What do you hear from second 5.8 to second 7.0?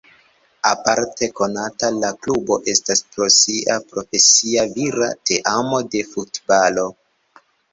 de futbalo.